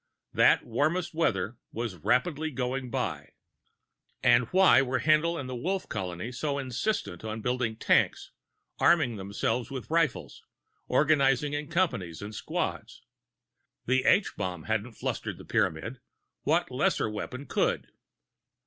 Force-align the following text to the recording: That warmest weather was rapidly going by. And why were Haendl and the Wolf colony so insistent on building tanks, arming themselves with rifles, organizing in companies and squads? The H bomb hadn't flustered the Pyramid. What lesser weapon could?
That 0.33 0.65
warmest 0.65 1.13
weather 1.13 1.57
was 1.71 1.97
rapidly 1.97 2.49
going 2.49 2.89
by. 2.89 3.33
And 4.23 4.45
why 4.45 4.81
were 4.81 4.97
Haendl 5.01 5.37
and 5.39 5.47
the 5.47 5.55
Wolf 5.55 5.87
colony 5.89 6.31
so 6.31 6.57
insistent 6.57 7.23
on 7.23 7.41
building 7.43 7.75
tanks, 7.77 8.31
arming 8.79 9.17
themselves 9.17 9.69
with 9.69 9.91
rifles, 9.91 10.41
organizing 10.87 11.53
in 11.53 11.67
companies 11.67 12.19
and 12.23 12.33
squads? 12.33 13.03
The 13.85 14.05
H 14.05 14.35
bomb 14.35 14.63
hadn't 14.63 14.93
flustered 14.93 15.37
the 15.37 15.45
Pyramid. 15.45 15.99
What 16.41 16.71
lesser 16.71 17.07
weapon 17.07 17.45
could? 17.45 17.89